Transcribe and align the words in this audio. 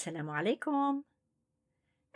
السلام 0.00 0.30
عليكم. 0.30 1.02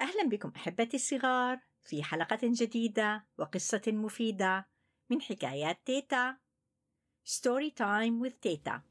أهلا 0.01 0.29
بكم 0.29 0.53
أحبتي 0.57 0.96
الصغار 0.96 1.61
في 1.83 2.03
حلقة 2.03 2.39
جديدة 2.43 3.25
وقصة 3.39 3.83
مفيدة 3.87 4.69
من 5.11 5.23
حكايات 5.23 5.79
تيتا. 5.87 6.37
story 7.25 7.71
time 7.71 8.29
with 8.29 8.33
تيتا. 8.43 8.83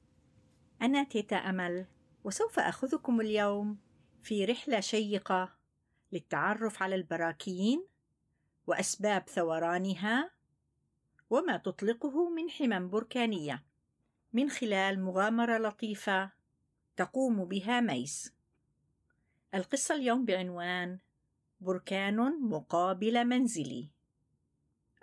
أنا 0.81 1.03
تيتا 1.03 1.35
أمل 1.35 1.85
وسوف 2.23 2.59
أخذكم 2.59 3.21
اليوم 3.21 3.77
في 4.23 4.45
رحلة 4.45 4.79
شيقة 4.79 5.57
للتعرف 6.11 6.83
على 6.83 6.95
البراكين 6.95 7.87
وأسباب 8.67 9.29
ثورانها 9.29 10.31
وما 11.29 11.57
تطلقه 11.57 12.29
من 12.29 12.49
حمم 12.49 12.89
بركانية 12.89 13.63
من 14.33 14.49
خلال 14.49 15.03
مغامرة 15.03 15.57
لطيفة 15.57 16.31
تقوم 16.95 17.45
بها 17.45 17.81
ميس. 17.81 18.42
القصة 19.53 19.95
اليوم 19.95 20.25
بعنوان 20.25 20.99
بركان 21.59 22.15
مقابل 22.49 23.25
منزلي. 23.25 23.89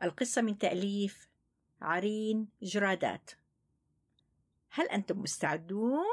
القصة 0.03 0.43
من 0.43 0.59
تأليف 0.59 1.29
عرين 1.81 2.49
جرادات. 2.63 3.31
هل 4.71 4.89
أنتم 4.89 5.19
مستعدون؟ 5.19 6.07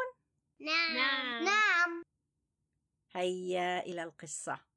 نعم. 0.59 1.43
نعم. 1.43 2.03
هيا 3.11 3.79
إلى 3.79 4.03
القصة. 4.03 4.67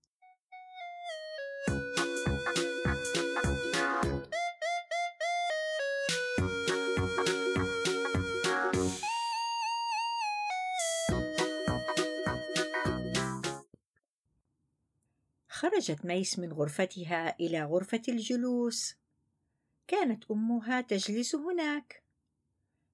خرجت 15.60 16.04
ميس 16.04 16.38
من 16.38 16.52
غرفتها 16.52 17.36
إلى 17.40 17.64
غرفة 17.64 18.02
الجلوس. 18.08 18.94
كانت 19.88 20.30
أمها 20.30 20.80
تجلس 20.80 21.34
هناك. 21.34 22.02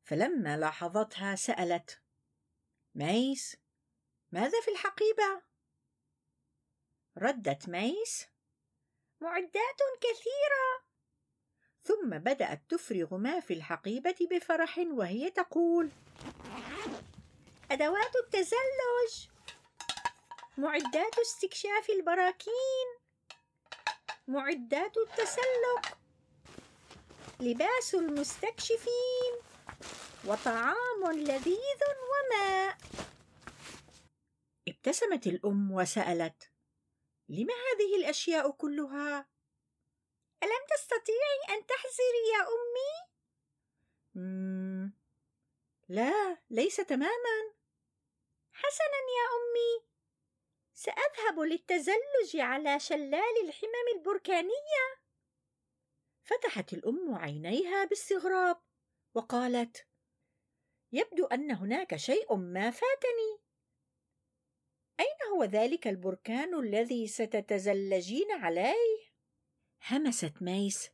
فلما 0.05 0.57
لاحظتها 0.57 1.35
سألت 1.35 2.01
ميس 2.95 3.57
ماذا 4.33 4.61
في 4.61 4.71
الحقيبة؟ 4.71 5.43
ردت 7.19 7.69
ميس 7.69 8.27
معدات 9.21 9.81
كثيرة. 10.01 10.87
ثم 11.83 12.19
بدأت 12.19 12.63
تفرغ 12.69 13.17
ما 13.17 13.41
في 13.41 13.55
الحقيبة 13.55 14.17
بفرح 14.31 14.79
وهي 14.79 15.31
تقول 15.31 15.91
أدوات 17.71 18.17
التزلج. 18.25 19.36
معدات 20.59 21.19
استكشاف 21.19 21.91
البراكين. 21.91 22.87
معدات 24.29 24.97
التسلق. 24.97 25.99
لباس 27.41 27.95
المستكشفين. 27.95 29.33
وطعام 30.25 31.13
لذيذ 31.13 31.81
وماء. 32.11 32.79
ابتسمت 34.69 35.27
الأم 35.27 35.73
وسألت 35.73 36.51
لم 37.29 37.49
هذه 37.51 37.97
الأشياء 37.97 38.51
كلها؟ 38.51 39.29
ألم 40.43 40.67
تستطيعي 40.77 41.59
أن 41.59 41.67
تحزري 41.67 42.23
يا 42.35 42.47
أمي. 42.57 42.93
لا 45.89 46.39
ليس 46.51 46.77
تماما. 46.77 47.53
حسنا 48.53 49.01
يا 49.19 49.27
أمي. 49.37 49.96
سأذهب 50.79 51.41
للتزلج 51.41 52.37
على 52.37 52.81
شلال 52.81 53.45
الحمم 53.45 53.89
البركانية. 53.97 54.85
فتحت 56.23 56.73
الأم 56.73 57.15
عينيها 57.15 57.85
باستغراب 57.85 58.63
وقالت 59.15 59.87
يبدو 60.93 61.27
أن 61.27 61.51
هناك 61.51 61.97
شيء 61.97 62.37
ما 62.37 62.71
فاتني. 62.71 63.41
أين 65.01 65.33
هو 65.33 65.45
ذلك 65.45 65.87
البركان 65.87 66.59
الذي 66.59 67.09
ستتزلجين 67.09 68.33
عليه؟ 68.33 69.11
همست 69.91 70.33
ميس. 70.41 70.91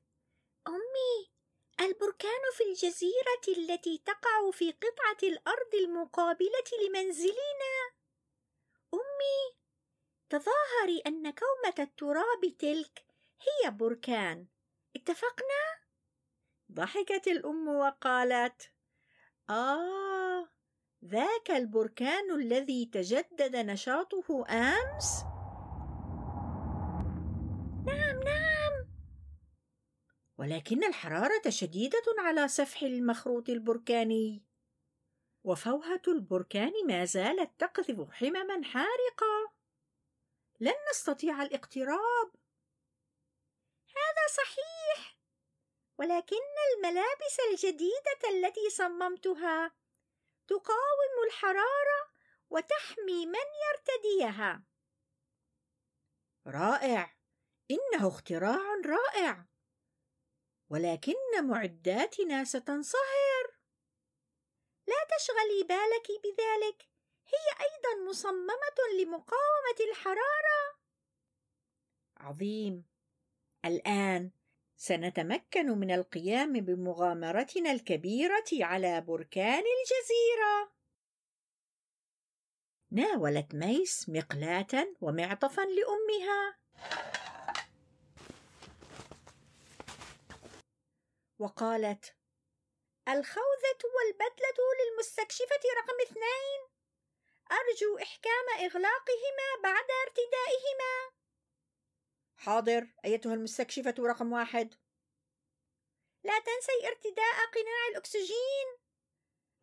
أمي 0.68 1.32
البركان 1.80 2.40
في 2.56 2.64
الجزيرة 2.64 3.58
التي 3.58 3.98
تقع 3.98 4.50
في 4.52 4.72
قطعة 4.72 5.28
الأرض 5.28 5.74
المقابلة 5.74 6.70
لمنزلنا. 6.86 7.92
أمي 8.94 9.61
تظاهري 10.32 11.02
أن 11.06 11.22
كومة 11.30 11.74
التراب 11.78 12.56
تلك 12.58 13.04
هي 13.40 13.70
بركان 13.70 14.46
اتفقنا؟ 14.96 15.64
ضحكت 16.72 17.28
الأم 17.28 17.68
وقالت 17.68 18.72
آه 19.50 20.48
ذاك 21.04 21.50
البركان 21.50 22.30
الذي 22.30 22.86
تجدد 22.86 23.56
نشاطه 23.56 24.44
أمس؟ 24.50 25.24
نعم 27.86 28.22
نعم 28.22 28.88
ولكن 30.38 30.84
الحرارة 30.84 31.48
شديدة 31.48 32.04
على 32.18 32.48
سفح 32.48 32.82
المخروط 32.82 33.48
البركاني 33.48 34.42
وفوهة 35.44 36.02
البركان 36.08 36.72
ما 36.88 37.04
زالت 37.04 37.50
تقذف 37.58 38.10
حمما 38.10 38.62
حارقة 38.64 39.41
لن 40.62 40.74
نستطيع 40.90 41.42
الاقتراب. 41.42 42.34
هذا 43.88 44.26
صحيح. 44.36 45.18
ولكن 45.98 46.36
الملابس 46.74 47.40
الجديدة 47.50 48.28
التي 48.30 48.70
صممتها 48.70 49.72
تقاوم 50.48 51.26
الحرارة 51.26 52.10
وتحمي 52.50 53.26
من 53.26 53.46
يرتديها. 53.68 54.64
رائع. 56.46 57.16
إنه 57.70 58.08
اختراع 58.08 58.80
رائع. 58.86 59.46
ولكن 60.70 61.14
معداتنا 61.42 62.44
ستنصهر. 62.44 63.56
لا 64.86 65.06
تشغلي 65.16 65.62
بالك 65.62 66.06
بذلك. 66.24 66.91
هي 67.34 67.66
أيضا 67.66 68.10
مصممة 68.10 68.78
لمقاومة 69.00 69.90
الحرارة. 69.90 70.78
عظيم. 72.16 72.84
الآن 73.64 74.30
سنتمكن 74.76 75.66
من 75.78 75.90
القيام 75.90 76.52
بمغامرتنا 76.52 77.72
الكبيرة 77.72 78.44
على 78.52 79.00
بركان 79.00 79.64
الجزيرة. 79.78 80.72
ناولت 82.90 83.54
ميس 83.54 84.08
مقلاة 84.08 84.94
ومعطفا 85.00 85.62
لأمها. 85.62 86.58
وقالت 91.38 92.16
الخوذة 93.08 93.82
والبدلة 93.96 94.58
للمستكشفة 94.78 95.60
رقم 95.78 96.00
اثنين. 96.02 96.71
أرجو 97.52 97.98
إحكام 97.98 98.48
إغلاقهما 98.58 99.62
بعد 99.62 99.86
ارتدائهما. 100.06 101.12
حاضر 102.36 102.86
أيتها 103.04 103.34
المستكشفة 103.34 103.94
رقم 103.98 104.32
واحد. 104.32 104.74
لا 106.24 106.38
تنسي 106.38 106.88
ارتداء 106.88 107.46
قناع 107.54 107.88
الأكسجين. 107.90 108.78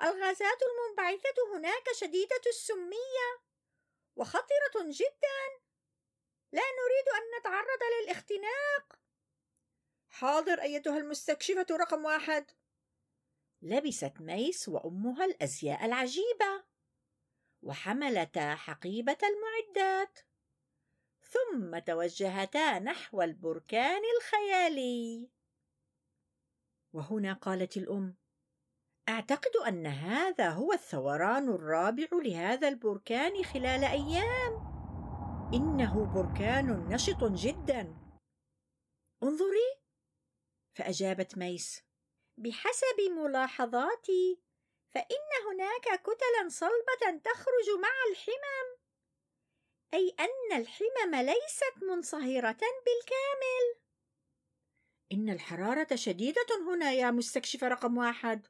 الغازات 0.01 0.59
المنبعثة 0.63 1.55
هناك 1.55 1.91
شديدة 1.93 2.41
السمية 2.47 3.43
وخطرة 4.15 4.75
جدا. 4.77 5.41
لا 6.51 6.61
نريد 6.61 7.09
أن 7.15 7.39
نتعرض 7.39 7.79
للاختناق. 8.01 8.99
حاضر 10.09 10.61
أيتها 10.61 10.97
المستكشفة 10.97 11.65
رقم 11.71 12.05
واحد. 12.05 12.51
لبست 13.61 14.13
ميس 14.19 14.69
وأمها 14.69 15.25
الأزياء 15.25 15.85
العجيبة. 15.85 16.63
وحملتا 17.61 18.55
حقيبة 18.55 19.17
المعدات. 19.23 20.19
ثم 21.21 21.79
توجهتا 21.79 22.79
نحو 22.79 23.21
البركان 23.21 24.01
الخيالي. 24.17 25.29
وهنا 26.93 27.33
قالت 27.33 27.77
الأم 27.77 28.15
أعتقد 29.09 29.55
أن 29.67 29.87
هذا 29.87 30.49
هو 30.49 30.73
الثوران 30.73 31.49
الرابع 31.49 32.07
لهذا 32.11 32.67
البركان 32.67 33.43
خلال 33.43 33.83
أيام. 33.83 34.69
إنه 35.53 36.05
بركان 36.05 36.89
نشط 36.89 37.23
جدا. 37.23 38.09
انظري! 39.23 39.79
فأجابت 40.73 41.37
ميس 41.37 41.83
بحسب 42.37 42.99
ملاحظاتي 43.17 44.41
فإن 44.93 45.47
هناك 45.47 46.01
كتلا 46.01 46.49
صلبة 46.49 47.19
تخرج 47.23 47.79
مع 47.81 47.93
الحمم. 48.11 48.79
أي 49.93 50.15
أن 50.19 50.61
الحمم 50.61 51.15
ليست 51.15 51.83
منصهرة 51.83 52.59
بالكامل. 52.85 53.79
إن 55.11 55.29
الحرارة 55.29 55.95
شديدة 55.95 56.47
هنا 56.67 56.91
يا 56.91 57.11
مستكشف 57.11 57.63
رقم 57.63 57.97
واحد. 57.97 58.47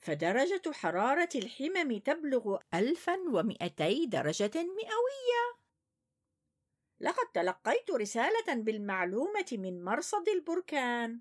فدرجة 0.00 0.72
حرارة 0.72 1.28
الحمم 1.34 1.98
تبلغ 1.98 2.58
1200 2.74 4.04
درجة 4.08 4.62
مئوية. 4.62 5.62
لقد 7.00 7.32
تلقيت 7.34 7.90
رسالة 7.90 8.54
بالمعلومة 8.54 9.46
من 9.52 9.84
مرصد 9.84 10.28
البركان. 10.28 11.20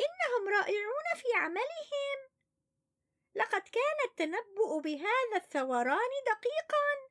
إنهم 0.00 0.48
رائعون 0.48 1.04
في 1.16 1.38
عملهم. 1.38 2.25
لقد 3.36 3.62
كان 3.62 3.98
التنبؤ 4.10 4.80
بهذا 4.80 5.36
الثوران 5.36 6.10
دقيقا. 6.26 7.10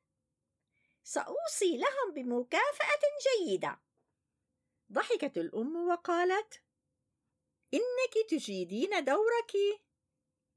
سأوصي 1.04 1.78
لهم 1.78 2.14
بمكافأة 2.14 3.02
جيدة. 3.26 3.82
ضحكت 4.92 5.38
الأم 5.38 5.88
وقالت 5.88 6.64
إنك 7.74 8.30
تجيدين 8.30 9.04
دورك. 9.04 9.52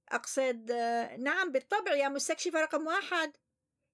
أقصد 0.08 0.72
نعم 1.18 1.52
بالطبع 1.52 1.94
يا 1.94 2.08
مستكشف 2.08 2.54
رقم 2.54 2.86
واحد. 2.86 3.36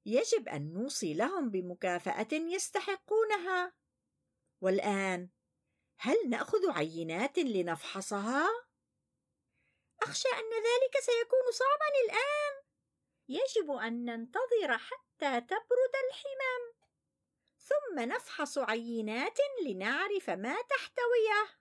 يجب 0.07 0.49
أن 0.49 0.73
نوصي 0.73 1.15
لهم 1.15 1.51
بمكافأة 1.51 2.33
يستحقونها. 2.33 3.73
والآن 4.61 5.29
هل 5.99 6.17
نأخذ 6.29 6.71
عينات 6.71 7.39
لنفحصها؟ 7.39 8.49
أخشى 10.05 10.29
أن 10.29 10.53
ذلك 10.53 11.01
سيكون 11.01 11.53
صعبا 11.53 11.89
الآن. 12.05 12.65
يجب 13.29 13.71
أن 13.71 14.05
ننتظر 14.05 14.79
حتى 14.79 15.41
تبرد 15.41 15.95
الحمم 16.09 16.75
ثم 17.59 18.01
نفحص 18.01 18.59
عينات 18.59 19.39
لنعرف 19.67 20.31
ما 20.31 20.57
تحتويه. 20.63 21.59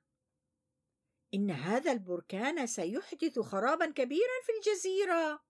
إن 1.33 1.51
هذا 1.51 1.91
البركان 1.91 2.67
سيحدث 2.67 3.39
خرابا 3.39 3.85
كبيرا 3.85 4.41
في 4.43 4.51
الجزيرة. 4.51 5.43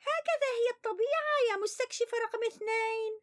هكذا 0.00 0.48
هي 0.58 0.70
الطبيعة 0.76 1.50
يا 1.50 1.56
مستكشف 1.56 2.14
رقم 2.14 2.44
اثنين. 2.44 3.20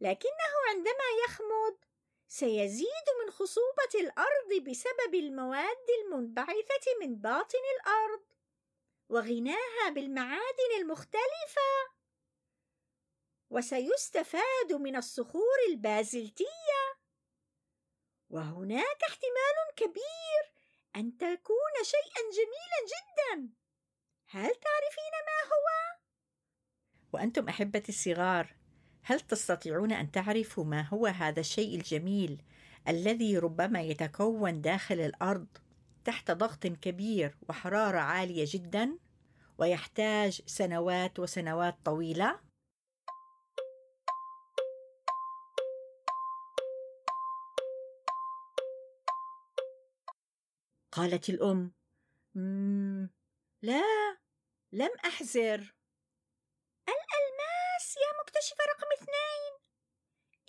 لكنه 0.00 0.52
عندما 0.68 1.08
يخمد 1.26 1.91
سيزيد 2.32 3.06
من 3.24 3.30
خصوبة 3.30 3.94
الأرض 3.94 4.70
بسبب 4.70 5.14
المواد 5.14 5.86
المنبعثة 6.04 6.86
من 7.00 7.16
باطن 7.16 7.58
الأرض 7.76 8.22
وغناها 9.08 9.90
بالمعادن 9.90 10.70
المختلفة. 10.80 11.72
وسيستفاد 13.50 14.72
من 14.72 14.96
الصخور 14.96 15.58
البازلتية. 15.68 16.82
وهناك 18.30 19.02
احتمال 19.08 19.74
كبير 19.76 20.52
أن 20.96 21.16
تكون 21.16 21.74
شيئا 21.82 22.22
جميلا 22.32 22.80
جدا. 22.92 23.48
هل 24.26 24.54
تعرفين 24.54 25.12
ما 25.26 25.48
هو؟ 25.52 25.98
وأنتم 27.12 27.48
أحبتي 27.48 27.92
الصغار. 27.92 28.61
هل 29.04 29.20
تستطيعون 29.20 29.92
أن 29.92 30.10
تعرفوا 30.10 30.64
ما 30.64 30.82
هو 30.82 31.06
هذا 31.06 31.40
الشيء 31.40 31.76
الجميل 31.76 32.42
الذي 32.88 33.38
ربما 33.38 33.80
يتكون 33.82 34.60
داخل 34.60 35.00
الأرض 35.00 35.46
تحت 36.04 36.30
ضغط 36.30 36.66
كبير 36.66 37.36
وحرارة 37.48 37.98
عالية 37.98 38.44
جدا 38.48 38.98
ويحتاج 39.58 40.40
سنوات 40.46 41.18
وسنوات 41.18 41.76
طويلة؟ 41.84 42.40
قالت 50.92 51.28
الأم 51.28 51.72
مم 52.34 53.10
لا 53.62 53.82
لم 54.72 54.90
أحزر 55.06 55.74
الألماس 56.88 57.96
يا 57.96 58.20
مكتشف 58.22 58.56
رقم 58.60 58.92
اثنين 58.92 59.52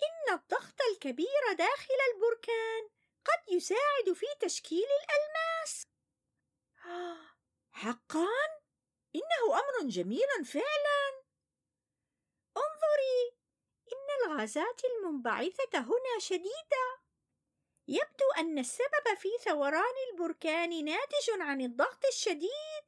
إن 0.02 0.34
الضغط 0.34 0.80
الكبير 1.04 1.52
داخل 1.52 1.94
البركان 2.14 2.88
قد 3.24 3.52
يساعد 3.52 4.12
في 4.14 4.26
تشكيل 4.40 4.86
الألماس. 5.00 5.86
حقا؟ 7.72 8.28
إنه 9.14 9.60
أمر 9.60 9.88
جميل 9.88 10.44
فعلا. 10.44 11.22
انظري 12.56 13.36
إن 13.92 14.30
الغازات 14.30 14.84
المنبعثة 14.84 15.78
هنا 15.78 16.18
شديدة. 16.18 17.00
يبدو 17.88 18.30
أن 18.38 18.58
السبب 18.58 19.14
في 19.18 19.28
ثوران 19.44 19.94
البركان 20.12 20.84
ناتج 20.84 21.30
عن 21.40 21.60
الضغط 21.60 22.04
الشديد. 22.04 22.84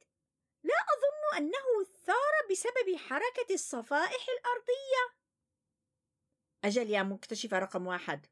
لا 0.63 0.75
أظن 0.75 1.37
أنه 1.37 1.83
ثار 2.05 2.47
بسبب 2.51 2.95
حركة 2.95 3.53
الصفائح 3.53 4.25
الأرضية. 4.29 5.16
أجل 6.63 6.89
يا 6.89 7.03
مكتشف 7.03 7.53
رقم 7.53 7.87
واحد. 7.87 8.25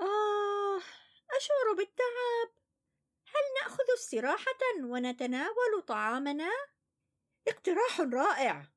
آه 0.00 0.78
أشعر 1.36 1.72
بالتعب. 1.76 2.62
هل 3.26 3.62
نأخذ 3.62 3.84
استراحة 3.94 4.84
ونتناول 4.84 5.82
طعامنا؟ 5.86 6.50
اقتراح 7.48 8.00
رائع. 8.00 8.72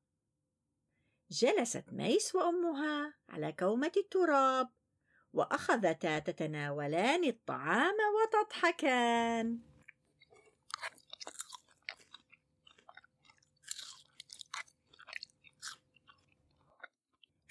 جلست 1.30 1.84
ميس 1.92 2.34
وأمها 2.34 3.14
على 3.28 3.52
كومة 3.52 3.92
التراب 3.96 4.68
وأخذتا 5.32 6.18
تتناولان 6.18 7.24
الطعام 7.24 7.96
وتضحكان. 8.16 9.75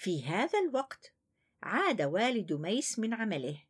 في 0.06 0.24
هذا 0.26 0.60
الوقت 0.60 1.14
عاد 1.64 2.02
والد 2.02 2.54
ميس 2.54 3.00
من 3.00 3.14
عمله 3.14 3.64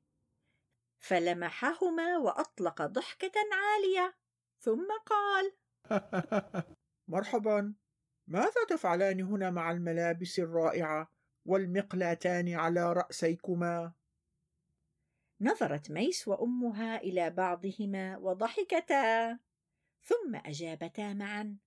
فلمحهما 0.98 2.18
وأطلق 2.18 2.82
ضحكة 2.82 3.32
عالية 3.52 4.16
ثم 4.60 4.88
قال 5.06 5.52
مرحبا 7.14 7.74
ماذا 8.28 8.66
تفعلان 8.70 9.22
هنا 9.22 9.50
مع 9.50 9.72
الملابس 9.72 10.40
الرائعة 10.40 11.12
والمقلاتان 11.46 12.54
على 12.54 12.94
رأسيكما؟ 12.94 13.94
نظرت 15.42 15.92
ميس 15.92 16.28
وأمها 16.28 16.98
إلى 16.98 17.30
بعضهما 17.30 18.18
وضحكتا 18.18 19.40
ثم 20.04 20.36
أجابتا 20.36 21.14
معا 21.14 21.58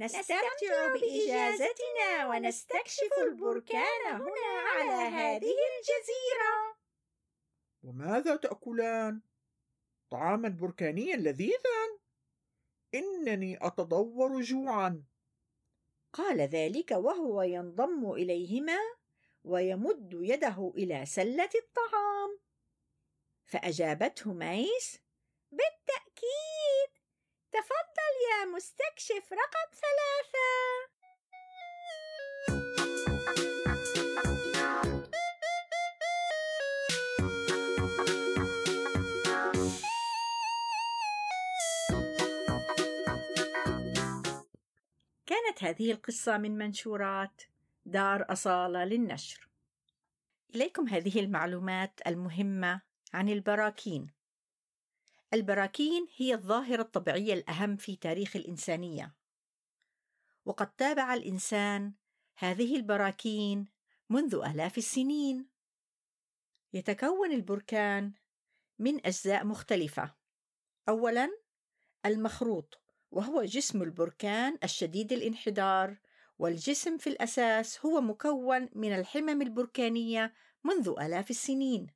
نستمتع 0.00 0.92
بإجازتنا 0.92 2.26
ونستكشف 2.28 3.12
البركان 3.18 4.06
هنا 4.06 4.60
على 4.66 5.16
هذه 5.16 5.54
الجزيرة. 5.70 6.76
وماذا 7.82 8.36
تأكلان؟ 8.36 9.22
طعاما 10.10 10.48
بركانيا 10.48 11.16
لذيذا. 11.16 11.98
إنني 12.94 13.66
اتضور 13.66 14.40
جوعا. 14.40 15.04
قال 16.12 16.40
ذلك 16.40 16.90
وهو 16.90 17.42
ينضم 17.42 18.12
إليهما 18.12 18.78
ويمد 19.44 20.10
يده 20.12 20.72
إلى 20.76 21.06
سلة 21.06 21.50
الطعام. 21.54 22.40
فأجابته 23.46 24.32
ميس 24.32 25.02
بالتأكيد. 25.50 26.99
تفضل 27.52 28.12
يا 28.30 28.44
مستكشف 28.56 29.32
رقم 29.32 29.68
ثلاثة. 29.72 30.90
كانت 45.26 45.64
هذه 45.64 45.92
القصة 45.92 46.38
من 46.38 46.58
منشورات 46.58 47.42
دار 47.84 48.26
أصالة 48.32 48.84
للنشر. 48.84 49.48
إليكم 50.54 50.88
هذه 50.88 51.20
المعلومات 51.20 52.00
المهمة 52.06 52.80
عن 53.14 53.28
البراكين. 53.28 54.19
البراكين 55.34 56.06
هي 56.16 56.34
الظاهرة 56.34 56.82
الطبيعية 56.82 57.34
الأهم 57.34 57.76
في 57.76 57.96
تاريخ 57.96 58.36
الإنسانية. 58.36 59.14
وقد 60.44 60.70
تابع 60.76 61.14
الإنسان 61.14 61.92
هذه 62.36 62.76
البراكين 62.76 63.68
منذ 64.10 64.34
آلاف 64.34 64.78
السنين. 64.78 65.48
يتكون 66.72 67.32
البركان 67.32 68.12
من 68.78 69.06
أجزاء 69.06 69.44
مختلفة. 69.44 70.14
أولاً 70.88 71.30
المخروط 72.06 72.80
وهو 73.10 73.44
جسم 73.44 73.82
البركان 73.82 74.58
الشديد 74.64 75.12
الانحدار 75.12 75.96
والجسم 76.38 76.98
في 76.98 77.06
الأساس 77.06 77.86
هو 77.86 78.00
مكون 78.00 78.68
من 78.74 78.92
الحمم 78.92 79.42
البركانية 79.42 80.34
منذ 80.64 80.94
آلاف 81.00 81.30
السنين. 81.30 81.86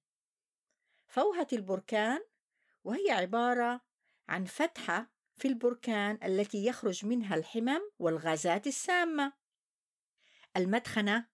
فوهة 1.06 1.46
البركان 1.52 2.20
وهي 2.84 3.10
عبارة 3.10 3.80
عن 4.28 4.44
فتحة 4.44 5.10
في 5.36 5.48
البركان 5.48 6.18
التي 6.24 6.66
يخرج 6.66 7.06
منها 7.06 7.34
الحمم 7.34 7.80
والغازات 7.98 8.66
السامة. 8.66 9.32
المدخنة 10.56 11.28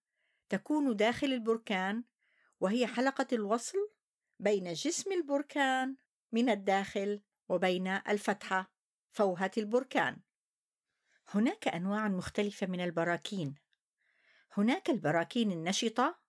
تكون 0.48 0.96
داخل 0.96 1.26
البركان 1.26 2.04
وهي 2.60 2.86
حلقة 2.86 3.26
الوصل 3.32 3.78
بين 4.38 4.72
جسم 4.72 5.12
البركان 5.12 5.96
من 6.32 6.48
الداخل 6.48 7.22
وبين 7.48 7.86
الفتحة 7.86 8.72
فوهة 9.10 9.50
البركان. 9.58 10.20
هناك 11.28 11.68
أنواع 11.68 12.08
مختلفة 12.08 12.66
من 12.66 12.80
البراكين. 12.80 13.54
هناك 14.52 14.90
البراكين 14.90 15.52
النشطة 15.52 16.20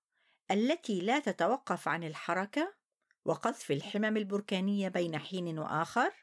التي 0.51 1.01
لا 1.01 1.19
تتوقف 1.19 1.87
عن 1.87 2.03
الحركة 2.03 2.80
وقذف 3.25 3.71
الحمم 3.71 4.17
البركانية 4.17 4.87
بين 4.87 5.17
حين 5.17 5.59
وآخر 5.59 6.13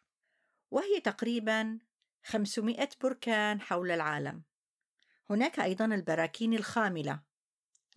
وهي 0.70 1.00
تقريبا 1.00 1.78
500 2.24 2.88
بركان 3.02 3.60
حول 3.60 3.90
العالم. 3.90 4.42
هناك 5.30 5.60
أيضا 5.60 5.84
البراكين 5.84 6.54
الخاملة 6.54 7.22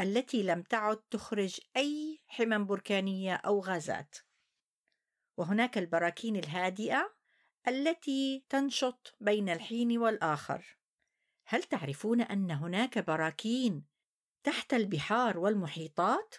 التي 0.02 0.44
لم 0.44 0.62
تعد 0.62 0.98
تخرج 0.98 1.60
أي 1.78 2.22
حمم 2.28 2.66
بركانية 2.66 3.36
أو 3.36 3.60
غازات. 3.60 4.16
وهناك 5.38 5.78
البراكين 5.78 6.36
الهادئة 6.36 7.14
التي 7.68 8.46
تنشط 8.50 9.16
بين 9.20 9.50
الحين 9.50 9.98
والآخر. 9.98 10.78
هل 11.46 11.64
تعرفون 11.64 12.22
أن 12.22 12.52
هناك 12.52 13.00
براكين 13.00 13.86
تحت 14.44 14.74
البحار 14.74 15.38
والمحيطات؟ 15.38 16.36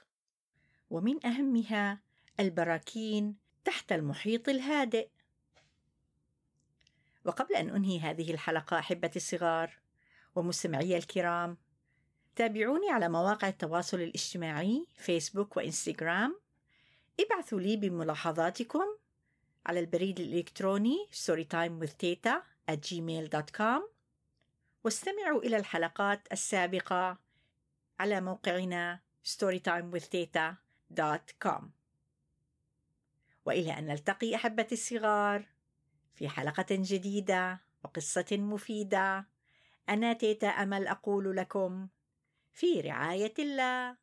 ومن 0.90 1.26
أهمها 1.26 2.02
البراكين 2.42 3.36
تحت 3.64 3.92
المحيط 3.92 4.48
الهادئ. 4.48 5.08
وقبل 7.24 7.54
أن 7.54 7.70
أنهي 7.70 8.00
هذه 8.00 8.32
الحلقة 8.32 8.78
أحبتي 8.78 9.16
الصغار 9.16 9.78
ومستمعي 10.34 10.96
الكرام 10.96 11.56
تابعوني 12.36 12.90
على 12.90 13.08
مواقع 13.08 13.48
التواصل 13.48 14.00
الاجتماعي 14.00 14.86
فيسبوك 14.96 15.56
وإنستغرام. 15.56 16.40
ابعثوا 17.20 17.60
لي 17.60 17.76
بملاحظاتكم 17.76 18.84
على 19.66 19.80
البريد 19.80 20.20
الإلكتروني 20.20 21.08
storytimewithteta 21.12 22.42
at 22.70 22.78
gmail.com 22.88 23.82
واستمعوا 24.84 25.42
إلى 25.42 25.56
الحلقات 25.56 26.32
السابقة 26.32 27.18
على 28.00 28.20
موقعنا 28.20 29.00
storytimewithteta.com 29.24 31.81
وإلى 33.44 33.78
أن 33.78 33.86
نلتقي 33.86 34.34
أحبتي 34.34 34.74
الصغار. 34.74 35.46
في 36.14 36.28
حلقة 36.28 36.66
جديدة 36.70 37.60
وقصة 37.84 38.26
مفيدة. 38.32 39.26
أنا 39.88 40.12
تيتا 40.12 40.46
أمل 40.46 40.86
أقول 40.86 41.36
لكم 41.36 41.88
في 42.52 42.80
رعاية 42.80 43.34
الله. 43.38 43.96